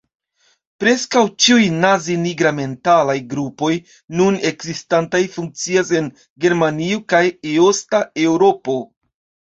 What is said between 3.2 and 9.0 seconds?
grupoj nun ekzistantaj funkcias en Germanio kaj Eosta Eŭropo.